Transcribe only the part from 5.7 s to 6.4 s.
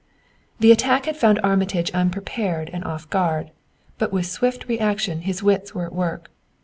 were at work.